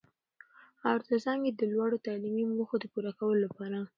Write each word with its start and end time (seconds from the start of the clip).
او 0.89 0.97
تر 1.07 1.17
څنګ 1.25 1.39
يې 1.47 1.51
د 1.55 1.61
لوړو 1.73 2.03
تعليمي 2.07 2.43
موخو 2.55 2.75
د 2.79 2.85
پوره 2.93 3.11
کولو 3.19 3.39
لپاره. 3.45 3.77